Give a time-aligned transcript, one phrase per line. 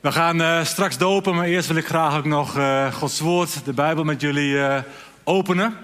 [0.00, 3.64] We gaan uh, straks dopen, maar eerst wil ik graag ook nog uh, Gods woord,
[3.64, 4.76] de Bijbel, met jullie uh,
[5.24, 5.74] openen.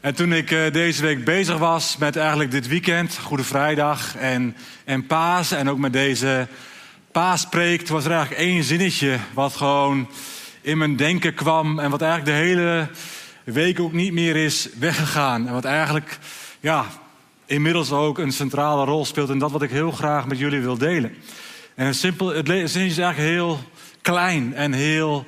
[0.00, 5.06] En toen ik deze week bezig was met eigenlijk dit weekend, Goede Vrijdag en, en
[5.06, 6.46] Paas, en ook met deze
[7.12, 10.08] Paaspreek, was er eigenlijk één zinnetje wat gewoon
[10.60, 12.88] in mijn denken kwam en wat eigenlijk de hele
[13.44, 15.46] week ook niet meer is weggegaan.
[15.46, 16.18] En wat eigenlijk,
[16.60, 16.86] ja,
[17.46, 20.78] inmiddels ook een centrale rol speelt in dat wat ik heel graag met jullie wil
[20.78, 21.16] delen.
[21.76, 23.60] En het, simpel, het zinnetje is eigenlijk heel
[24.02, 25.26] klein en heel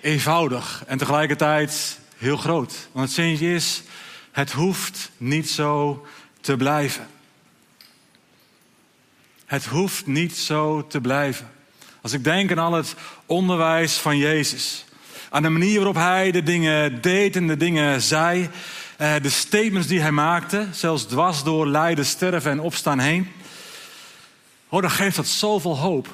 [0.00, 0.84] eenvoudig.
[0.86, 2.88] En tegelijkertijd heel groot.
[2.92, 3.82] Want het zinnetje is,
[4.32, 6.06] het hoeft niet zo
[6.40, 7.06] te blijven.
[9.46, 11.50] Het hoeft niet zo te blijven.
[12.00, 12.94] Als ik denk aan al het
[13.26, 14.84] onderwijs van Jezus.
[15.30, 18.50] Aan de manier waarop hij de dingen deed en de dingen zei.
[18.96, 20.66] Eh, de statements die hij maakte.
[20.70, 23.28] Zelfs dwars door lijden, sterven en opstaan heen.
[24.72, 26.08] Oh, dan geeft dat zoveel hoop.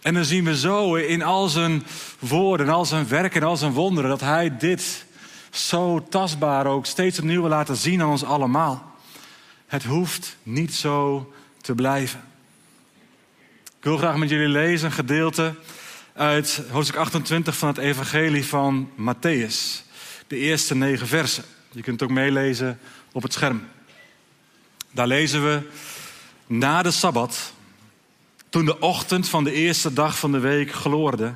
[0.00, 1.86] En dan zien we zo in al zijn
[2.18, 5.04] woorden, al zijn werken en al zijn wonderen dat hij dit
[5.50, 8.94] zo tastbaar ook steeds opnieuw wil laten zien aan ons allemaal.
[9.66, 12.20] Het hoeft niet zo te blijven.
[13.64, 15.54] Ik wil graag met jullie lezen een gedeelte
[16.14, 19.84] uit hoofdstuk 28 van het Evangelie van Matthäus.
[20.26, 21.44] De eerste negen versen.
[21.70, 22.78] Je kunt het ook meelezen
[23.12, 23.68] op het scherm.
[24.90, 25.62] Daar lezen we
[26.46, 27.52] na de Sabbat
[28.50, 31.34] toen de ochtend van de eerste dag van de week gloorde,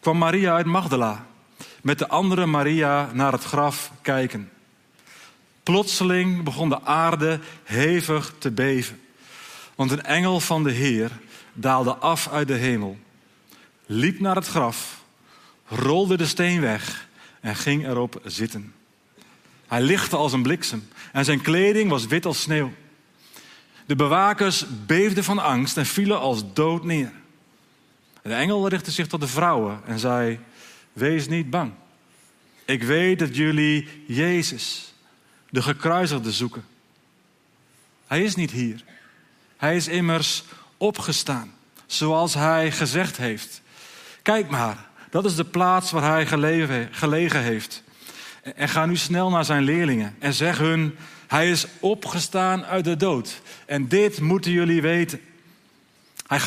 [0.00, 1.26] kwam Maria uit Magdala
[1.82, 4.50] met de andere Maria naar het graf kijken.
[5.62, 9.00] Plotseling begon de aarde hevig te beven,
[9.74, 11.10] want een engel van de Heer
[11.52, 12.98] daalde af uit de hemel,
[13.86, 15.04] liep naar het graf,
[15.68, 17.08] rolde de steen weg
[17.40, 18.74] en ging erop zitten.
[19.66, 22.72] Hij lichtte als een bliksem en zijn kleding was wit als sneeuw.
[23.86, 27.12] De bewakers beefden van angst en vielen als dood neer.
[28.22, 30.38] De engel richtte zich tot de vrouwen en zei:
[30.92, 31.72] Wees niet bang.
[32.64, 34.94] Ik weet dat jullie Jezus,
[35.50, 36.64] de gekruisigde, zoeken.
[38.06, 38.84] Hij is niet hier.
[39.56, 40.44] Hij is immers
[40.76, 41.54] opgestaan,
[41.86, 43.62] zoals hij gezegd heeft.
[44.22, 46.26] Kijk maar, dat is de plaats waar hij
[46.90, 47.82] gelegen heeft.
[48.42, 50.96] En ga nu snel naar zijn leerlingen en zeg hun:
[51.34, 53.40] Hij is opgestaan uit de dood.
[53.66, 55.20] En dit moeten jullie weten.
[56.26, 56.40] Hij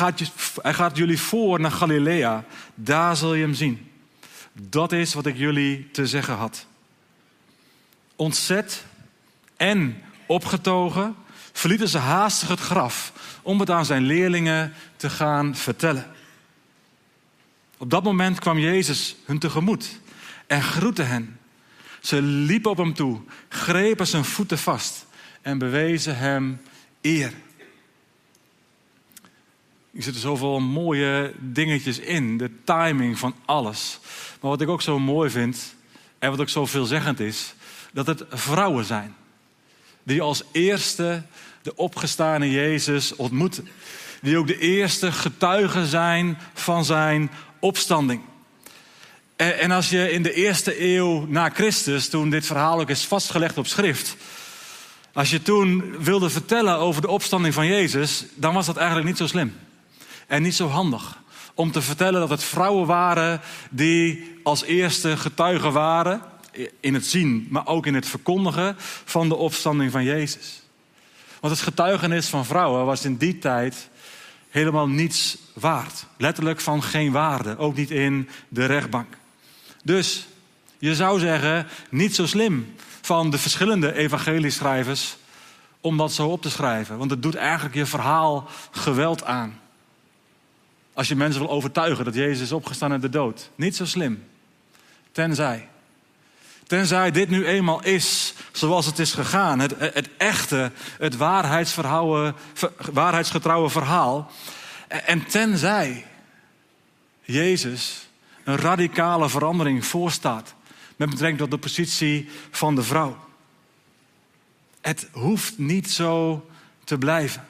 [0.62, 2.44] gaat, jullie voor naar Galilea.
[2.74, 3.90] Daar zul je hem zien.
[4.52, 6.66] Dat is wat ik jullie te zeggen had.
[8.16, 8.84] Ontzet
[9.56, 11.16] en opgetogen
[11.52, 13.12] verlieten ze haastig het graf
[13.42, 16.06] om het aan zijn leerlingen te gaan vertellen.
[17.78, 20.00] Op dat moment kwam Jezus hun tegemoet
[20.46, 21.37] en groette hen.
[22.08, 25.06] Ze liepen op hem toe, grepen zijn voeten vast
[25.42, 26.60] en bewezen hem
[27.00, 27.32] eer.
[29.94, 33.98] Er zitten zoveel mooie dingetjes in, de timing van alles.
[34.40, 35.74] Maar wat ik ook zo mooi vind,
[36.18, 37.54] en wat ook zo veelzeggend is,
[37.92, 39.14] dat het vrouwen zijn.
[40.02, 41.22] Die als eerste
[41.62, 43.68] de opgestane Jezus ontmoeten.
[44.22, 48.20] Die ook de eerste getuigen zijn van zijn opstanding.
[49.38, 53.58] En als je in de eerste eeuw na Christus, toen dit verhaal ook is vastgelegd
[53.58, 54.16] op schrift,
[55.12, 59.16] als je toen wilde vertellen over de opstanding van Jezus, dan was dat eigenlijk niet
[59.16, 59.56] zo slim.
[60.26, 61.18] En niet zo handig.
[61.54, 63.40] Om te vertellen dat het vrouwen waren
[63.70, 66.22] die als eerste getuigen waren.
[66.80, 70.62] In het zien, maar ook in het verkondigen van de opstanding van Jezus.
[71.40, 73.88] Want het getuigenis van vrouwen was in die tijd
[74.50, 76.06] helemaal niets waard.
[76.16, 77.56] Letterlijk van geen waarde.
[77.56, 79.17] Ook niet in de rechtbank.
[79.88, 80.26] Dus
[80.78, 85.16] je zou zeggen, niet zo slim van de verschillende evangelieschrijvers
[85.80, 86.98] om dat zo op te schrijven.
[86.98, 89.60] Want het doet eigenlijk je verhaal geweld aan.
[90.92, 93.50] Als je mensen wil overtuigen dat Jezus is opgestaan uit de dood.
[93.54, 94.24] Niet zo slim.
[95.12, 95.68] Tenzij.
[96.66, 99.58] Tenzij dit nu eenmaal is zoals het is gegaan.
[99.58, 104.30] Het, het echte, het waarheidsgetrouwe verhaal.
[104.88, 106.06] En tenzij
[107.22, 108.07] Jezus
[108.48, 110.54] een radicale verandering voorstaat
[110.96, 113.16] met betrekking tot de positie van de vrouw.
[114.80, 116.46] Het hoeft niet zo
[116.84, 117.46] te blijven.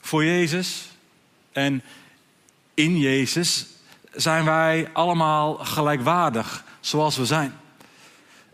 [0.00, 0.88] Voor Jezus
[1.52, 1.82] en
[2.74, 3.66] in Jezus
[4.12, 7.54] zijn wij allemaal gelijkwaardig zoals we zijn.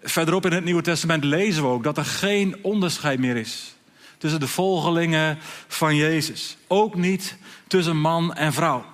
[0.03, 3.75] Verderop in het Nieuwe Testament lezen we ook dat er geen onderscheid meer is
[4.19, 5.39] tussen de volgelingen
[5.69, 6.57] van Jezus.
[6.67, 8.92] Ook niet tussen man en vrouw.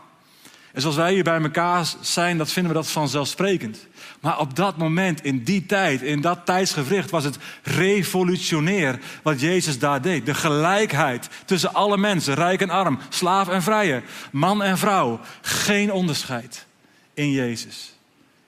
[0.79, 3.87] En zoals wij hier bij elkaar zijn, dat vinden we dat vanzelfsprekend.
[4.21, 9.79] Maar op dat moment, in die tijd, in dat tijdsgevricht, was het revolutionair wat Jezus
[9.79, 10.27] daar deed.
[10.27, 15.21] De gelijkheid tussen alle mensen, rijk en arm, slaaf en vrije, man en vrouw.
[15.41, 16.67] Geen onderscheid
[17.15, 17.95] in Jezus.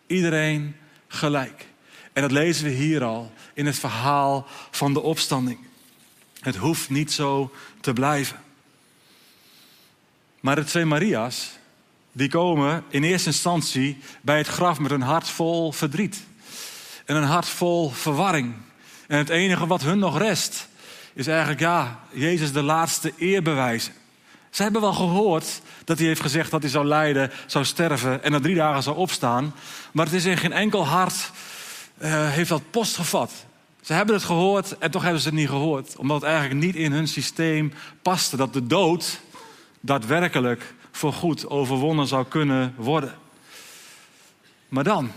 [0.06, 0.76] Iedereen
[1.08, 1.66] gelijk.
[2.12, 5.58] En dat lezen we hier al in het verhaal van de opstanding.
[6.40, 8.42] Het hoeft niet zo te blijven.
[10.40, 11.58] Maar de twee Maria's,
[12.20, 16.22] die komen in eerste instantie bij het graf met een hart vol verdriet.
[17.04, 18.54] En een hart vol verwarring.
[19.06, 20.68] En het enige wat hun nog rest,
[21.14, 23.92] is eigenlijk, ja, Jezus de laatste eer bewijzen.
[24.50, 28.30] Ze hebben wel gehoord dat hij heeft gezegd dat hij zou lijden, zou sterven en
[28.32, 29.54] na drie dagen zou opstaan.
[29.92, 31.30] Maar het is in geen enkel hart
[32.02, 33.32] uh, heeft dat post gevat.
[33.80, 35.96] Ze hebben het gehoord en toch hebben ze het niet gehoord.
[35.96, 37.72] Omdat het eigenlijk niet in hun systeem
[38.02, 39.20] paste dat de dood
[39.80, 43.18] daadwerkelijk voorgoed overwonnen zou kunnen worden.
[44.68, 45.12] Maar dan,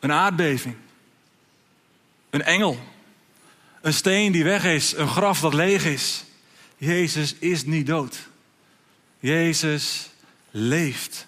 [0.00, 0.76] een aardbeving,
[2.30, 2.78] een engel,
[3.80, 6.24] een steen die weg is, een graf dat leeg is.
[6.76, 8.28] Jezus is niet dood.
[9.18, 10.10] Jezus
[10.50, 11.26] leeft.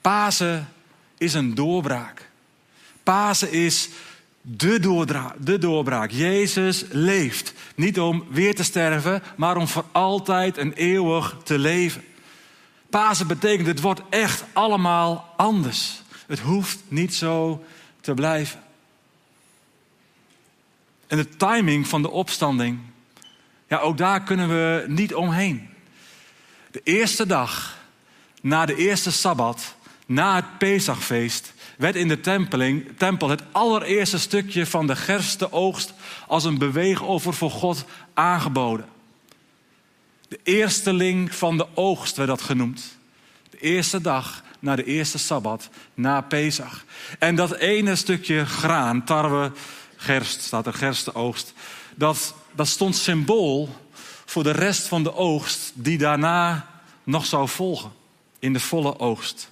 [0.00, 0.68] Pasen
[1.18, 2.28] is een doorbraak.
[3.02, 3.88] Pasen is
[4.46, 6.10] de, doorbraak, de doorbraak.
[6.10, 7.52] Jezus leeft.
[7.74, 12.04] Niet om weer te sterven, maar om voor altijd en eeuwig te leven.
[12.90, 16.02] Pasen betekent het wordt echt allemaal anders.
[16.26, 17.64] Het hoeft niet zo
[18.00, 18.62] te blijven.
[21.06, 22.78] En de timing van de opstanding,
[23.68, 25.68] ja, ook daar kunnen we niet omheen.
[26.70, 27.78] De eerste dag
[28.40, 29.74] na de eerste sabbat,
[30.06, 35.92] na het Pesachfeest, werd in de tempeling, tempel het allereerste stukje van de gerste oogst
[36.26, 37.84] als een beweegoffer voor God
[38.14, 38.86] aangeboden.
[40.28, 42.98] De eersteling van de oogst werd dat genoemd.
[43.50, 46.84] De eerste dag na de eerste sabbat, na Pesach.
[47.18, 49.52] En dat ene stukje graan, tarwe,
[49.96, 51.52] gerst, staat er gerste oogst,
[51.94, 53.68] dat, dat stond symbool
[54.24, 56.68] voor de rest van de oogst die daarna
[57.02, 57.92] nog zou volgen
[58.38, 59.50] in de volle oogst.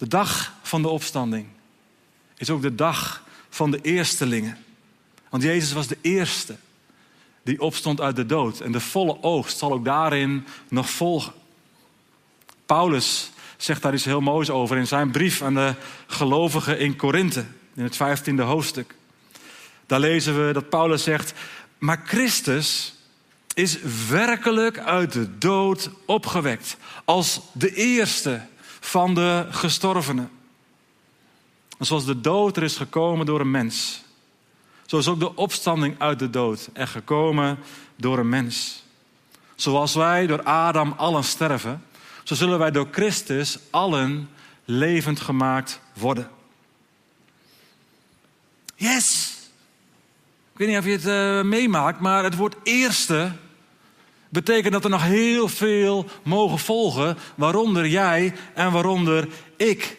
[0.00, 1.46] De dag van de opstanding
[2.36, 4.58] is ook de dag van de eerstelingen.
[5.28, 6.56] Want Jezus was de eerste
[7.42, 8.60] die opstond uit de dood.
[8.60, 11.32] En de volle oogst zal ook daarin nog volgen.
[12.66, 15.74] Paulus zegt daar iets heel moois over in zijn brief aan de
[16.06, 17.44] gelovigen in Korinthe,
[17.74, 18.94] in het vijftiende hoofdstuk.
[19.86, 21.32] Daar lezen we dat Paulus zegt:
[21.78, 22.94] Maar Christus
[23.54, 28.48] is werkelijk uit de dood opgewekt als de eerste
[28.80, 30.30] van de gestorvenen.
[31.78, 34.02] En zoals de dood er is gekomen door een mens,
[34.86, 37.58] zo is ook de opstanding uit de dood er gekomen
[37.96, 38.82] door een mens.
[39.54, 41.84] Zoals wij door Adam allen sterven,
[42.24, 44.28] zo zullen wij door Christus allen
[44.64, 46.30] levend gemaakt worden.
[48.76, 49.36] Yes!
[50.52, 51.06] Ik weet niet of je het
[51.44, 53.32] uh, meemaakt, maar het woord eerste
[54.30, 59.98] betekent dat er nog heel veel mogen volgen, waaronder jij en waaronder ik.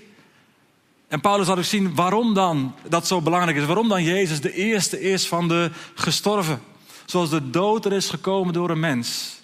[1.07, 3.65] En Paulus had ook zien waarom dan dat zo belangrijk is.
[3.65, 6.61] Waarom dan Jezus de eerste is van de gestorven.
[7.05, 9.39] Zoals de dood er is gekomen door een mens.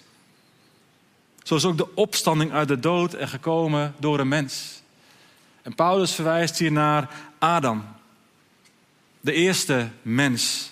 [1.42, 4.82] Zo is ook de opstanding uit de dood er gekomen door een mens.
[5.62, 7.84] En Paulus verwijst hier naar Adam.
[9.20, 10.70] De eerste mens.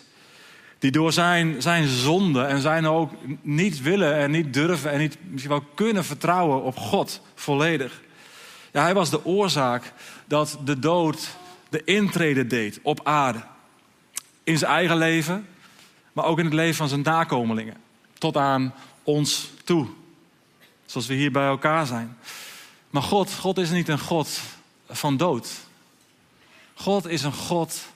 [0.78, 3.12] Die door zijn, zijn zonde en zijn ook
[3.42, 8.02] niet willen en niet durven en niet misschien wel kunnen vertrouwen op God volledig.
[8.72, 9.92] Ja, hij was de oorzaak
[10.26, 11.36] dat de dood
[11.68, 13.44] de intrede deed op aarde.
[14.44, 15.46] In zijn eigen leven,
[16.12, 17.76] maar ook in het leven van zijn nakomelingen.
[18.18, 19.86] Tot aan ons toe.
[20.86, 22.16] Zoals we hier bij elkaar zijn.
[22.90, 24.40] Maar God, God is niet een God
[24.88, 25.50] van dood.
[26.74, 27.86] God is een God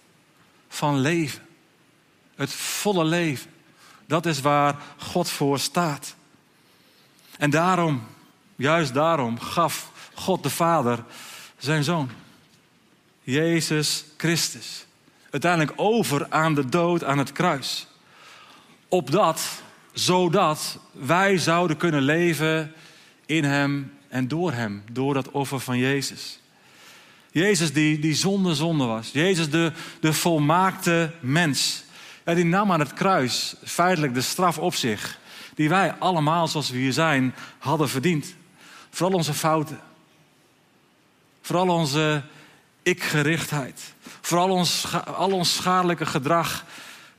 [0.68, 1.42] van leven.
[2.40, 3.50] Het volle leven.
[4.06, 6.14] Dat is waar God voor staat.
[7.38, 8.02] En daarom,
[8.56, 11.04] juist daarom, gaf God de Vader
[11.58, 12.10] zijn zoon.
[13.22, 14.86] Jezus Christus.
[15.30, 17.86] Uiteindelijk over aan de dood aan het kruis.
[18.88, 22.72] Opdat, zodat wij zouden kunnen leven
[23.26, 24.82] in Hem en door Hem.
[24.92, 26.38] Door dat offer van Jezus.
[27.30, 29.10] Jezus die, die zonder zonde was.
[29.12, 31.88] Jezus de, de volmaakte mens.
[32.30, 35.18] Ja, die nam aan het kruis feitelijk de straf op zich.
[35.54, 38.34] Die wij allemaal, zoals we hier zijn, hadden verdiend.
[38.90, 39.80] Vooral onze fouten.
[41.40, 42.22] Vooral onze
[42.82, 43.94] ikgerichtheid.
[44.20, 46.64] Vooral ons, al ons schadelijke gedrag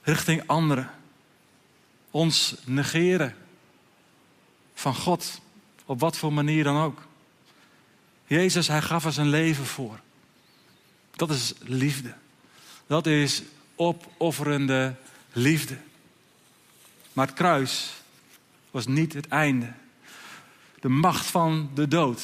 [0.01, 0.89] richting anderen.
[2.11, 3.35] Ons negeren
[4.73, 5.41] van God.
[5.85, 7.01] Op wat voor manier dan ook.
[8.25, 9.99] Jezus, hij gaf er zijn leven voor.
[11.15, 12.13] Dat is liefde.
[12.87, 13.41] Dat is
[13.81, 14.95] opofferende
[15.31, 15.77] liefde.
[17.13, 17.93] Maar het kruis
[18.71, 19.73] was niet het einde.
[20.79, 22.21] De macht van de dood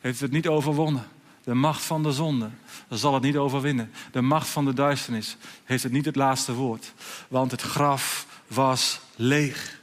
[0.00, 1.08] heeft het niet overwonnen.
[1.44, 2.50] De macht van de zonde
[2.88, 3.92] zal het niet overwinnen.
[4.12, 6.92] De macht van de duisternis heeft het niet het laatste woord.
[7.28, 9.80] Want het graf was leeg.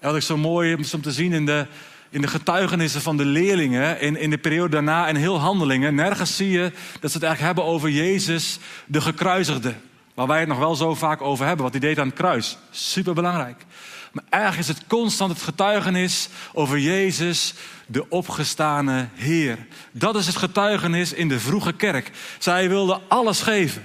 [0.00, 1.66] Ik zo mooi om te zien in de,
[2.14, 5.94] in de getuigenissen van de leerlingen in, in de periode daarna en heel handelingen.
[5.94, 9.74] Nergens zie je dat ze het eigenlijk hebben over Jezus, de gekruisigde.
[10.14, 12.58] Waar wij het nog wel zo vaak over hebben, wat hij deed aan het kruis.
[12.70, 13.64] Superbelangrijk.
[14.12, 17.54] Maar eigenlijk is het constant het getuigenis over Jezus,
[17.86, 19.58] de opgestane Heer.
[19.92, 22.10] Dat is het getuigenis in de vroege kerk.
[22.38, 23.82] Zij wilden alles geven.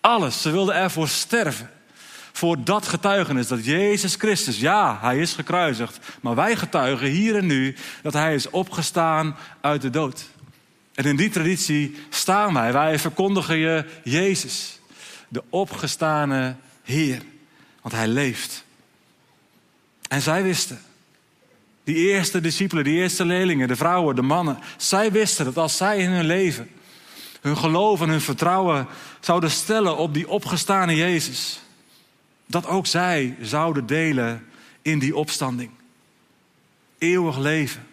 [0.00, 0.42] Alles.
[0.42, 1.70] Ze wilden ervoor sterven.
[2.36, 5.98] Voor dat getuigenis dat Jezus Christus, ja, hij is gekruisigd.
[6.20, 10.28] Maar wij getuigen hier en nu dat hij is opgestaan uit de dood.
[10.94, 12.72] En in die traditie staan wij.
[12.72, 14.78] Wij verkondigen je Jezus,
[15.28, 17.22] de opgestane Heer.
[17.82, 18.64] Want hij leeft.
[20.08, 20.80] En zij wisten,
[21.84, 25.98] die eerste discipelen, die eerste leerlingen, de vrouwen, de mannen, zij wisten dat als zij
[25.98, 26.70] in hun leven
[27.40, 28.86] hun geloof en hun vertrouwen
[29.20, 31.60] zouden stellen op die opgestane Jezus,
[32.46, 34.46] dat ook zij zouden delen
[34.82, 35.70] in die opstanding.
[36.98, 37.86] Eeuwig leven,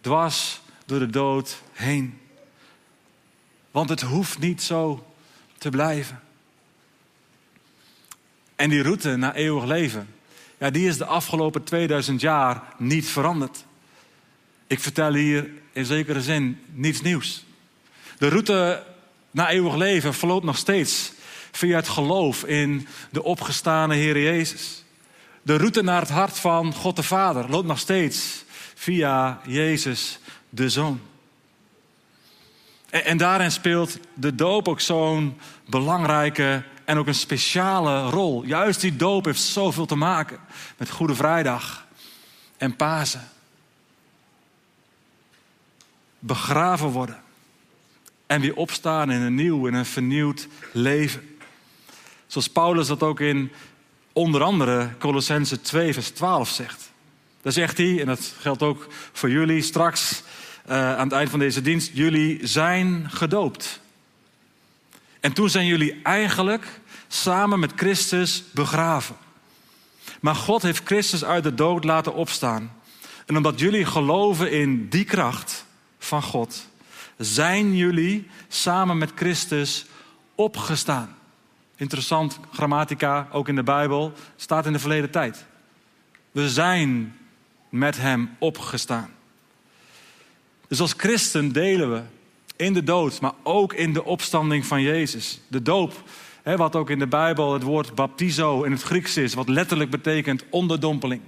[0.00, 2.20] dwars door de dood heen.
[3.70, 5.06] Want het hoeft niet zo
[5.58, 6.20] te blijven.
[8.56, 10.08] En die route naar eeuwig leven,
[10.58, 13.64] ja, die is de afgelopen 2000 jaar niet veranderd.
[14.66, 17.44] Ik vertel hier in zekere zin niets nieuws.
[18.18, 18.84] De route
[19.30, 21.12] naar eeuwig leven verloopt nog steeds
[21.52, 24.84] via het geloof in de opgestane Heer Jezus.
[25.42, 28.44] De route naar het hart van God de Vader loopt nog steeds
[28.74, 30.18] via Jezus
[30.48, 31.00] de Zoon.
[32.90, 38.44] En, en daarin speelt de doop ook zo'n belangrijke en ook een speciale rol.
[38.44, 40.38] Juist die doop heeft zoveel te maken
[40.76, 41.86] met Goede Vrijdag
[42.56, 43.28] en Pasen.
[46.18, 47.22] Begraven worden
[48.26, 51.31] en weer opstaan in een nieuw en een vernieuwd leven.
[52.32, 53.52] Zoals Paulus dat ook in
[54.12, 56.90] onder andere Colossense 2, vers 12 zegt.
[57.42, 60.22] Daar zegt hij, en dat geldt ook voor jullie straks
[60.68, 63.80] uh, aan het eind van deze dienst: jullie zijn gedoopt.
[65.20, 69.16] En toen zijn jullie eigenlijk samen met Christus begraven.
[70.20, 72.72] Maar God heeft Christus uit de dood laten opstaan.
[73.26, 75.66] En omdat jullie geloven in die kracht
[75.98, 76.66] van God,
[77.16, 79.86] zijn jullie samen met Christus
[80.34, 81.16] opgestaan.
[81.82, 85.44] Interessant, grammatica, ook in de Bijbel, staat in de verleden tijd.
[86.30, 87.16] We zijn
[87.68, 89.10] met Hem opgestaan.
[90.68, 92.02] Dus als christen delen we
[92.56, 95.40] in de dood, maar ook in de opstanding van Jezus.
[95.48, 96.02] De doop,
[96.42, 99.90] hè, wat ook in de Bijbel het woord baptizo in het Grieks is, wat letterlijk
[99.90, 101.22] betekent onderdompeling.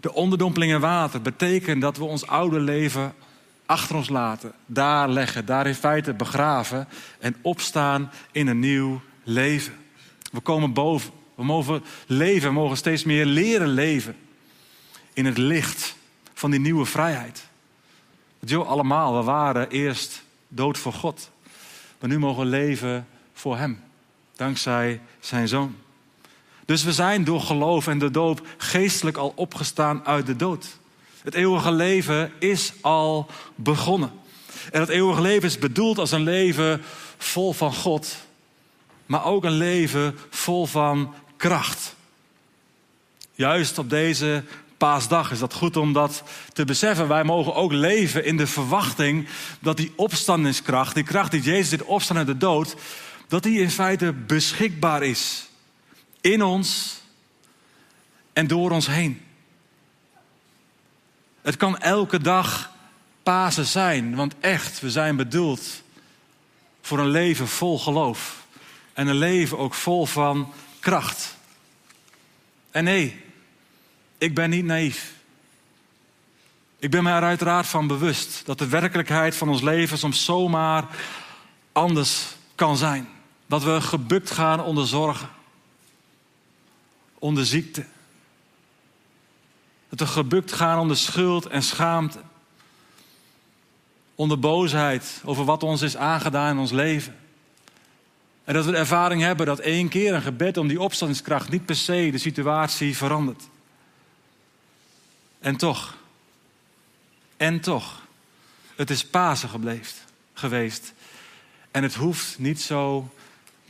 [0.00, 3.14] De onderdompeling in water betekent dat we ons oude leven
[3.66, 9.74] achter ons laten, daar leggen, daar in feite begraven en opstaan in een nieuw leven.
[10.32, 11.10] We komen boven.
[11.34, 14.16] We mogen leven, we mogen steeds meer leren leven
[15.12, 15.96] in het licht
[16.34, 17.48] van die nieuwe vrijheid.
[18.38, 21.30] Jo, allemaal, we waren eerst dood voor God.
[22.00, 23.80] Maar nu mogen we leven voor Hem.
[24.36, 25.76] Dankzij zijn Zoon.
[26.64, 30.78] Dus we zijn door geloof en de doop geestelijk al opgestaan uit de dood.
[31.24, 34.12] Het eeuwige leven is al begonnen.
[34.72, 36.82] En het eeuwige leven is bedoeld als een leven
[37.18, 38.16] vol van God,
[39.06, 41.94] maar ook een leven vol van kracht.
[43.32, 44.44] Juist op deze
[44.76, 47.08] paasdag is dat goed om dat te beseffen.
[47.08, 49.28] Wij mogen ook leven in de verwachting
[49.60, 52.76] dat die opstandingskracht, die kracht die Jezus dit opstaan uit de dood,
[53.28, 55.48] dat die in feite beschikbaar is.
[56.20, 57.00] In ons
[58.32, 59.20] en door ons heen.
[61.44, 62.72] Het kan elke dag
[63.22, 65.82] Pasen zijn, want echt, we zijn bedoeld
[66.80, 68.46] voor een leven vol geloof.
[68.92, 71.36] En een leven ook vol van kracht.
[72.70, 73.24] En nee,
[74.18, 75.12] ik ben niet naïef.
[76.78, 80.84] Ik ben me er uiteraard van bewust dat de werkelijkheid van ons leven soms zomaar
[81.72, 83.08] anders kan zijn.
[83.46, 85.28] Dat we gebukt gaan onder zorgen,
[87.18, 87.84] onder ziekte.
[89.94, 92.18] We gebukt gaan onder schuld en schaamte.
[94.14, 97.16] Onder boosheid over wat ons is aangedaan in ons leven.
[98.44, 101.66] En dat we de ervaring hebben dat één keer een gebed om die opstandingskracht niet
[101.66, 103.42] per se de situatie verandert.
[105.40, 105.96] En toch,
[107.36, 108.02] En toch,
[108.76, 109.96] het is Pasen gebleven,
[110.32, 110.92] geweest.
[111.70, 113.12] En het hoeft niet zo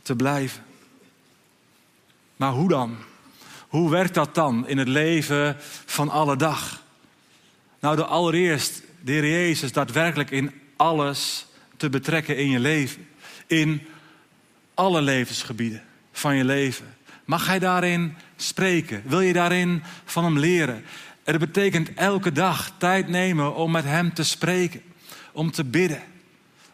[0.01, 0.65] te blijven.
[2.35, 2.97] Maar hoe dan?
[3.75, 5.55] Hoe werkt dat dan in het leven
[5.85, 6.83] van alle dag?
[7.79, 11.45] Nou, door allereerst de Heer Jezus daadwerkelijk in alles
[11.77, 13.07] te betrekken in je leven.
[13.47, 13.87] In
[14.73, 16.85] alle levensgebieden van je leven.
[17.25, 19.01] Mag Hij daarin spreken?
[19.05, 20.83] Wil je daarin van Hem leren?
[21.23, 24.81] En dat betekent elke dag tijd nemen om met Hem te spreken,
[25.31, 26.01] om te bidden.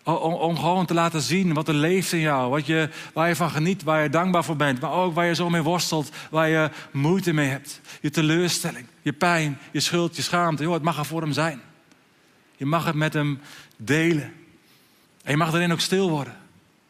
[0.04, 3.36] Om, om, gewoon te laten zien wat er leeft in jou, wat je, waar je
[3.36, 6.50] van geniet, waar je dankbaar voor bent, maar ook waar je zo mee worstelt, waar
[6.50, 7.82] je moeite mee hebt.
[8.02, 10.64] Je teleurstelling, je pijn, je schuld, je schaamte.
[10.64, 11.62] Joh, het mag er voor Hem zijn.
[12.58, 13.40] Je mag het met Hem
[13.78, 14.34] delen.
[15.24, 16.38] En je mag erin ook stil worden.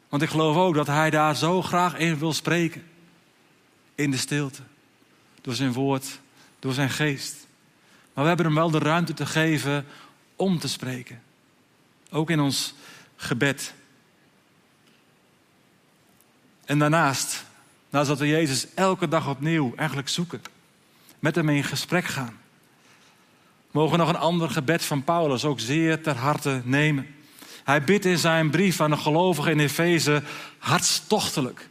[0.10, 2.84] Want ik geloof ook dat Hij daar zo graag in wil spreken.
[3.96, 4.62] In de stilte.
[5.42, 6.20] Door zijn woord,
[6.60, 7.48] door zijn geest.
[8.14, 9.86] Maar we hebben hem wel de ruimte te geven
[10.36, 11.22] om te spreken.
[12.10, 12.74] Ook in ons
[13.22, 13.74] gebed.
[16.66, 17.46] En daarnaast,
[17.90, 20.42] naast dat we Jezus elke dag opnieuw eigenlijk zoeken,
[21.20, 22.40] met hem in gesprek gaan,
[23.72, 27.16] mogen we nog een ander gebed van Paulus ook zeer ter harte nemen.
[27.64, 30.24] Hij bidt in zijn brief aan de gelovigen in Efeze
[30.58, 31.70] hartstochtelijk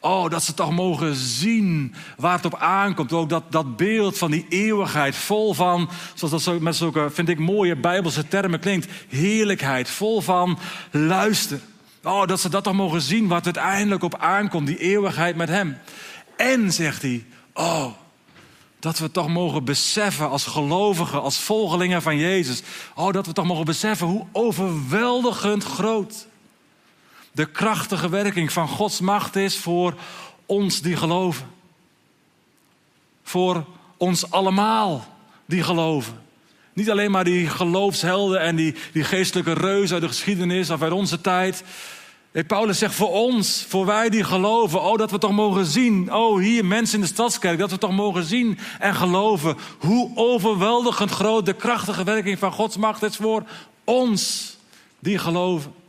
[0.00, 3.12] Oh, dat ze toch mogen zien waar het op aankomt.
[3.12, 7.28] Ook dat, dat beeld van die eeuwigheid, vol van, zoals dat zo, met zulke, vind
[7.28, 10.58] ik, mooie bijbelse termen klinkt, heerlijkheid, vol van
[10.90, 11.60] luister.
[12.02, 15.78] Oh, dat ze dat toch mogen zien wat uiteindelijk op aankomt, die eeuwigheid met Hem.
[16.36, 17.86] En, zegt hij, oh,
[18.78, 22.62] dat we toch mogen beseffen als gelovigen, als volgelingen van Jezus.
[22.94, 26.26] Oh, dat we toch mogen beseffen hoe overweldigend groot
[27.40, 29.94] de krachtige werking van Gods macht is voor
[30.46, 31.46] ons die geloven.
[33.22, 33.64] Voor
[33.96, 35.06] ons allemaal
[35.46, 36.20] die geloven.
[36.72, 40.92] Niet alleen maar die geloofshelden en die, die geestelijke reuzen uit de geschiedenis of uit
[40.92, 41.64] onze tijd.
[42.46, 46.38] Paulus zegt voor ons, voor wij die geloven, oh dat we toch mogen zien, oh
[46.40, 51.46] hier mensen in de stadskerk, dat we toch mogen zien en geloven hoe overweldigend groot
[51.46, 53.44] de krachtige werking van Gods macht is voor
[53.84, 54.56] ons
[54.98, 55.79] die geloven.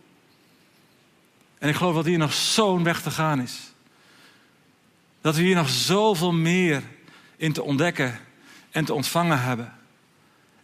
[1.61, 3.59] En ik geloof dat hier nog zo'n weg te gaan is.
[5.21, 6.83] Dat we hier nog zoveel meer
[7.37, 8.19] in te ontdekken
[8.71, 9.73] en te ontvangen hebben.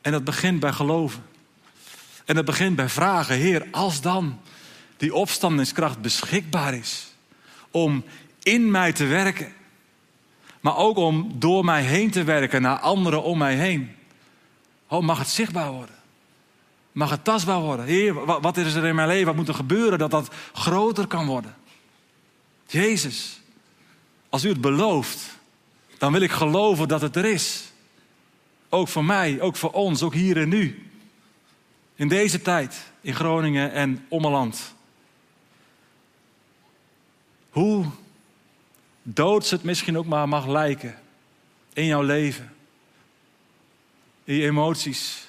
[0.01, 1.23] En dat begint bij geloven.
[2.25, 4.39] En dat begint bij vragen, Heer, als dan
[4.97, 7.07] die opstandingskracht beschikbaar is
[7.71, 8.03] om
[8.43, 9.53] in mij te werken,
[10.59, 13.95] maar ook om door mij heen te werken naar anderen om mij heen.
[14.87, 15.96] Oh, mag het zichtbaar worden?
[16.97, 17.85] Mag het tastbaar worden?
[17.85, 19.25] Heer, wat is er in mijn leven?
[19.25, 21.55] Wat moet er gebeuren dat dat groter kan worden?
[22.67, 23.41] Jezus,
[24.29, 25.37] als u het belooft,
[25.97, 27.71] dan wil ik geloven dat het er is.
[28.69, 30.89] Ook voor mij, ook voor ons, ook hier en nu.
[31.95, 34.75] In deze tijd, in Groningen en Ommeland.
[37.49, 37.85] Hoe
[39.03, 40.99] doods het misschien ook maar mag lijken
[41.73, 42.53] in jouw leven.
[44.23, 45.26] In je emoties,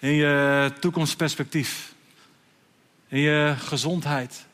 [0.00, 1.94] in je toekomstperspectief,
[3.08, 4.46] in je gezondheid,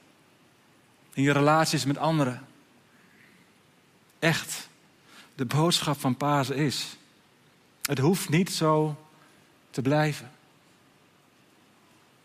[1.12, 2.46] in je relaties met anderen.
[4.18, 4.68] Echt,
[5.34, 6.96] de boodschap van Pasen is:
[7.82, 8.96] het hoeft niet zo
[9.70, 10.30] te blijven.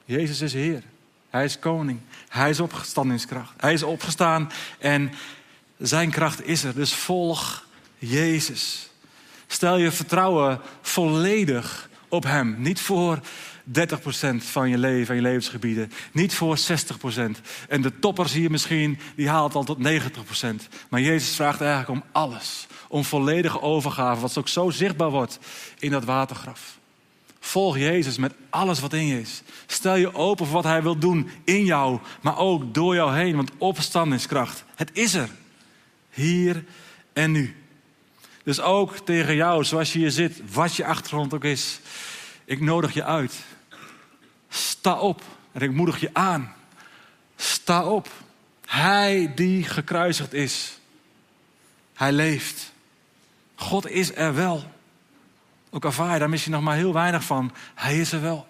[0.06, 0.84] Jezus is Heer.
[1.30, 2.00] Hij is koning.
[2.28, 3.54] Hij is opgestandingskracht.
[3.58, 5.12] Hij is opgestaan en
[5.78, 6.74] zijn kracht is er.
[6.74, 7.66] Dus volg
[7.98, 8.90] Jezus.
[9.48, 12.56] Stel je vertrouwen volledig op Hem.
[12.58, 13.20] Niet voor
[13.80, 15.92] 30% van je leven en je levensgebieden.
[16.12, 16.62] Niet voor 60%.
[17.70, 20.68] En de toppers hier misschien, die haalt al tot 90%.
[20.90, 22.68] Maar Jezus vraagt eigenlijk om alles.
[22.88, 25.40] Om volledige overgave, wat ook zo zichtbaar wordt
[25.80, 26.80] in dat watergraf.
[27.40, 29.42] Volg Jezus met alles wat in je is.
[29.66, 33.36] Stel je open voor wat Hij wil doen in jou, maar ook door jou heen.
[33.36, 35.30] Want opstandingskracht, het is er.
[36.10, 36.64] Hier
[37.14, 37.61] en nu.
[38.44, 41.80] Dus ook tegen jou, zoals je hier zit, wat je achtergrond ook is.
[42.46, 43.44] Ik nodig je uit.
[44.50, 46.54] Sta op en ik moedig je aan.
[47.36, 48.10] Sta op.
[48.66, 50.80] Hij die gekruisigd is.
[51.94, 52.74] Hij leeft.
[53.56, 54.64] God is er wel.
[55.70, 57.54] Ook ervaar je daar misschien nog maar heel weinig van.
[57.76, 58.48] Hij is er wel.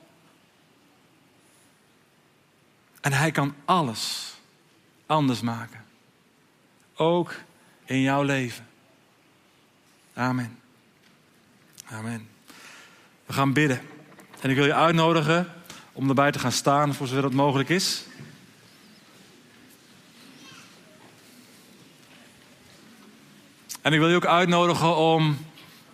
[3.01, 4.33] En hij kan alles
[5.05, 5.85] anders maken.
[6.95, 7.35] Ook
[7.85, 8.70] in jouw leven.
[10.21, 10.57] Amen.
[11.85, 12.27] Amen.
[13.25, 13.81] We gaan bidden.
[14.39, 15.47] En ik wil je uitnodigen
[15.93, 18.05] om erbij te gaan staan voor zover dat mogelijk is.
[23.81, 25.37] En ik wil je ook uitnodigen om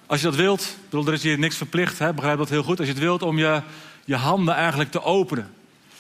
[0.05, 2.79] Als je dat wilt, bedoel, er is hier niks verplicht, hè, begrijp dat heel goed.
[2.79, 3.61] Als je het wilt om je,
[4.05, 5.53] je handen eigenlijk te openen.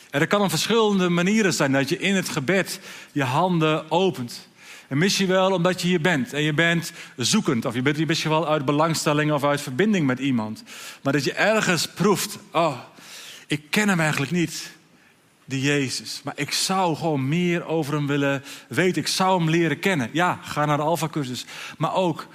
[0.09, 2.79] En er kan op verschillende manieren zijn dat je in het gebed
[3.11, 4.47] je handen opent.
[4.87, 7.65] En misschien wel omdat je hier bent en je bent zoekend.
[7.65, 10.63] Of je bent hier misschien wel uit belangstelling of uit verbinding met iemand.
[11.01, 12.77] Maar dat je ergens proeft, oh,
[13.47, 14.71] ik ken hem eigenlijk niet,
[15.45, 16.21] die Jezus.
[16.23, 19.01] Maar ik zou gewoon meer over hem willen weten.
[19.01, 20.09] Ik zou hem leren kennen.
[20.11, 21.45] Ja, ga naar de Alpha-cursus.
[21.77, 22.27] Maar ook,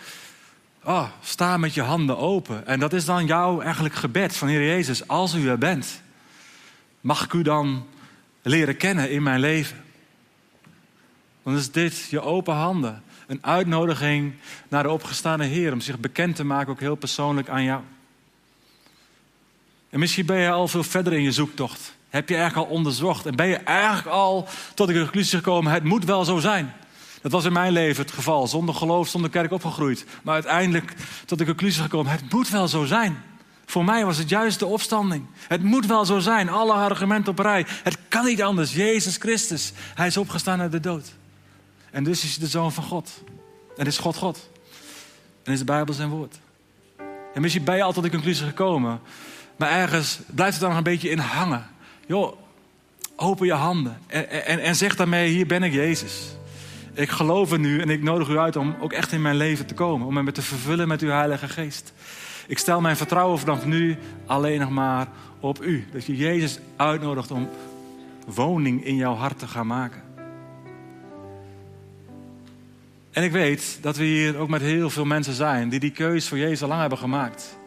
[0.85, 2.67] oh, sta met je handen open.
[2.67, 5.09] En dat is dan jouw eigenlijk gebed van Heer Jezus.
[5.09, 6.03] Als u er bent,
[7.01, 7.87] mag ik u dan
[8.43, 9.82] leren kennen in mijn leven?
[11.43, 13.03] Dan is dit je open handen.
[13.27, 14.35] Een uitnodiging
[14.69, 17.81] naar de opgestane Heer om zich bekend te maken, ook heel persoonlijk aan jou.
[19.91, 21.95] En misschien ben je al veel verder in je zoektocht.
[22.09, 25.85] Heb je eigenlijk al onderzocht en ben je eigenlijk al tot de conclusie gekomen: het
[25.85, 26.73] moet wel zo zijn.
[27.23, 28.47] Dat was in mijn leven het geval.
[28.47, 30.05] Zonder geloof, zonder kerk opgegroeid.
[30.23, 30.95] Maar uiteindelijk
[31.27, 33.23] tot de conclusie gekomen: het moet wel zo zijn.
[33.67, 35.25] Voor mij was het juist de opstanding.
[35.49, 36.49] Het moet wel zo zijn.
[36.49, 37.67] Alle argumenten op rij.
[37.83, 38.75] Het kan niet anders.
[38.75, 39.73] Jezus Christus.
[39.95, 41.13] Hij is opgestaan uit de dood.
[41.93, 43.11] En dus is de zoon van God.
[43.77, 44.51] En is God God.
[45.43, 46.39] En is de Bijbel zijn woord.
[47.35, 49.01] En misschien ben je al tot de conclusie gekomen.
[49.57, 51.67] Maar ergens blijft het dan een beetje in hangen.
[52.07, 52.37] Joh,
[53.17, 53.99] open je handen.
[54.07, 56.37] En, en, en zeg daarmee, hier ben ik Jezus.
[56.95, 59.67] Ik geloof in u en ik nodig u uit om ook echt in mijn leven
[59.67, 60.07] te komen.
[60.07, 61.93] Om me te vervullen met uw Heilige Geest.
[62.47, 65.09] Ik stel mijn vertrouwen vanaf nu alleen nog maar
[65.41, 65.87] op u.
[65.93, 67.49] Dat je Jezus uitnodigt om
[68.27, 70.03] woning in jouw hart te gaan maken.
[73.13, 76.29] En ik weet dat we hier ook met heel veel mensen zijn die die keuze
[76.29, 77.59] voor Jezus al lang hebben gemaakt.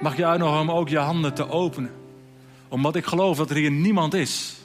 [0.00, 1.90] Mag je uitnodigen om ook je handen te openen.
[2.68, 4.56] Omdat ik geloof dat er hier niemand is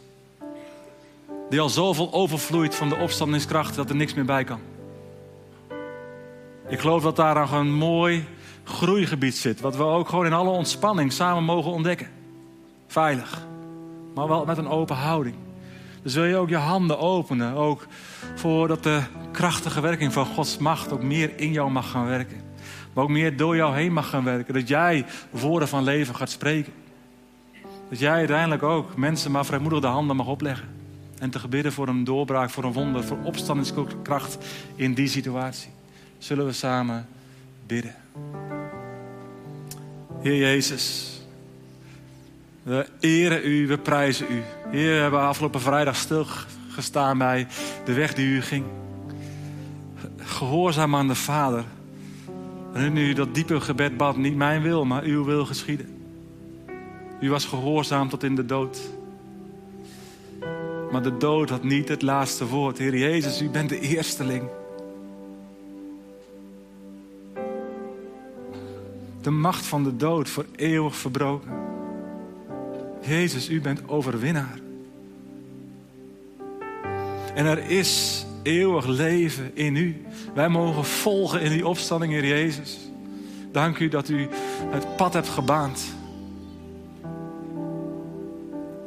[1.49, 4.59] die al zoveel overvloeit van de opstandingskracht dat er niks meer bij kan.
[6.67, 8.25] Ik geloof dat daar een mooi
[8.63, 12.07] groeigebied zit, wat we ook gewoon in alle ontspanning samen mogen ontdekken.
[12.87, 13.47] Veilig,
[14.15, 15.35] maar wel met een open houding.
[16.03, 17.87] Dus wil je ook je handen openen, ook
[18.35, 22.41] voordat de krachtige werking van Gods macht ook meer in jou mag gaan werken.
[22.93, 24.53] Maar ook meer door jou heen mag gaan werken.
[24.53, 26.73] Dat jij woorden van leven gaat spreken.
[27.89, 30.67] Dat jij uiteindelijk ook mensen maar vrijmoedig de handen mag opleggen.
[31.19, 34.37] En te gebidden voor een doorbraak, voor een wonder, voor opstandingskracht
[34.75, 35.69] in die situatie.
[36.17, 37.07] Zullen we samen
[37.67, 37.95] bidden.
[40.21, 41.11] Heer Jezus,
[42.63, 44.41] we eren u, we prijzen u.
[44.69, 47.47] Heer, we hebben afgelopen vrijdag stilgestaan bij
[47.85, 48.65] de weg die u ging.
[50.17, 51.63] Gehoorzaam aan de Vader.
[52.73, 55.87] En nu dat diepe gebed bad, niet mijn wil, maar uw wil geschieden.
[57.21, 58.81] U was gehoorzaam tot in de dood.
[60.91, 62.77] Maar de dood had niet het laatste woord.
[62.77, 64.43] Heer Jezus, u bent de eersteling.
[69.21, 71.72] De macht van de dood voor eeuwig verbroken.
[73.07, 74.59] Jezus, u bent overwinnaar.
[77.35, 80.01] En er is eeuwig leven in u.
[80.33, 82.77] Wij mogen volgen in die opstanding, Heer Jezus.
[83.51, 84.27] Dank u dat u
[84.69, 85.83] het pad hebt gebaand.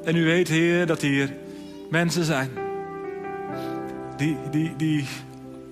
[0.04, 1.34] En u weet, Heer, dat hier
[1.90, 2.50] mensen zijn
[4.16, 5.06] die, die, die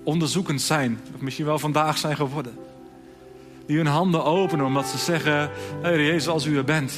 [0.03, 2.53] onderzoekend zijn, of misschien wel vandaag zijn geworden.
[3.65, 5.49] Die hun handen openen omdat ze zeggen:
[5.81, 6.93] Heer Jezus, als u er bent,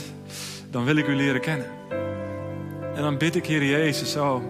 [0.78, 1.66] dan wil ik u leren kennen.
[2.96, 4.44] En dan bid ik, Heer Jezus, zo.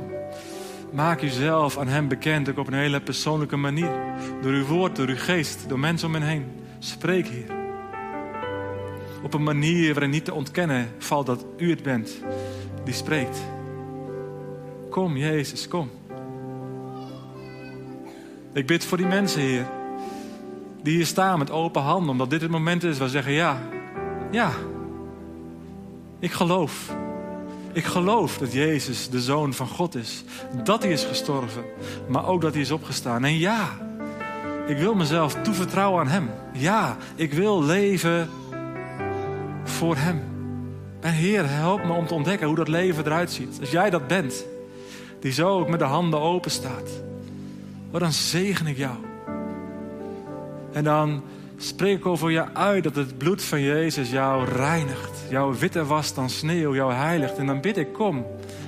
[0.92, 3.92] Maak uzelf aan Hem bekend, ook op een hele persoonlijke manier.
[4.42, 6.46] Door uw woord, door uw geest, door mensen om hen heen.
[6.80, 7.56] Spreek, Heer.
[9.24, 12.22] Op een manier waarin niet te ontkennen valt dat u het bent
[12.84, 13.38] die spreekt.
[14.90, 15.90] Kom, Jezus, kom.
[18.54, 19.66] Ik bid voor die mensen, Heer.
[20.84, 23.62] Die hier staan met open handen, omdat dit het moment is waar ze zeggen: Ja,
[24.32, 24.52] ja,
[26.20, 26.96] ik geloof.
[27.74, 30.24] Ik geloof dat Jezus de Zoon van God is.
[30.64, 31.64] Dat hij is gestorven,
[32.08, 33.24] maar ook dat hij is opgestaan.
[33.24, 33.70] En ja,
[34.68, 36.30] ik wil mezelf toevertrouwen aan Hem.
[36.54, 38.30] Ja, ik wil leven
[39.64, 40.22] voor Hem.
[41.00, 43.58] En Heer, help me om te ontdekken hoe dat leven eruit ziet.
[43.60, 44.46] Als jij dat bent,
[45.20, 46.90] die zo ook met de handen open staat,
[47.92, 48.96] dan zegen ik jou.
[50.72, 51.24] En dan
[51.58, 55.24] spreek over je uit dat het bloed van Jezus jou reinigt.
[55.30, 57.38] Jouw witte was dan sneeuw, jou heiligt.
[57.38, 58.26] En dan bid ik, kom,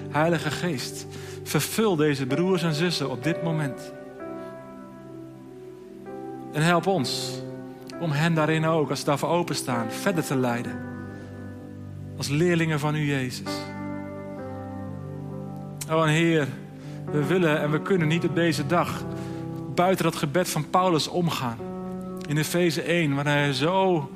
[0.09, 1.07] Heilige Geest,
[1.43, 3.93] vervul deze broers en zussen op dit moment.
[6.53, 7.41] En help ons
[7.99, 10.79] om hen daarin ook, als ze openstaan, verder te leiden.
[12.17, 13.51] Als leerlingen van u, Jezus.
[15.91, 16.47] Oh, en Heer,
[17.11, 19.03] we willen en we kunnen niet op deze dag
[19.75, 21.68] buiten dat gebed van Paulus omgaan.
[22.29, 24.09] In Efeze 1, waar hij zo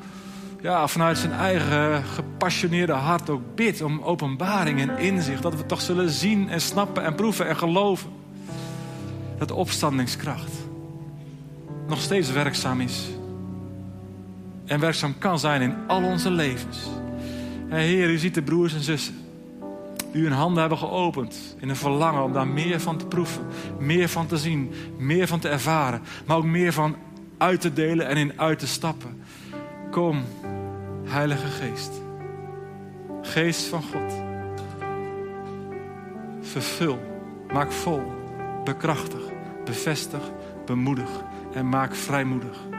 [0.62, 5.42] ja, vanuit zijn eigen gepassioneerde hart ook bidt om openbaring en inzicht.
[5.42, 8.10] Dat we toch zullen zien en snappen en proeven en geloven.
[9.38, 10.52] Dat de opstandingskracht
[11.88, 13.08] nog steeds werkzaam is.
[14.66, 16.90] En werkzaam kan zijn in al onze levens.
[17.70, 19.16] En Heer, u ziet de broers en zussen.
[20.12, 23.46] Die hun handen hebben geopend in een verlangen om daar meer van te proeven.
[23.80, 24.72] Meer van te zien.
[24.98, 26.02] Meer van te ervaren.
[26.26, 26.96] Maar ook meer van
[27.38, 29.22] uit te delen en in uit te stappen.
[29.92, 30.24] Kom,
[31.04, 31.92] Heilige Geest.
[33.22, 34.14] Geest van God.
[36.42, 37.00] Vervul,
[37.54, 38.02] maak vol,
[38.64, 39.22] bekrachtig,
[39.66, 40.32] bevestig,
[40.66, 41.10] bemoedig
[41.54, 42.73] en maak vrijmoedig.